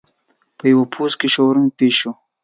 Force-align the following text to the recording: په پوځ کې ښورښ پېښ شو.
په 0.57 0.65
پوځ 0.93 1.11
کې 1.19 1.27
ښورښ 1.33 1.63
پېښ 1.77 1.93
شو. 1.99 2.11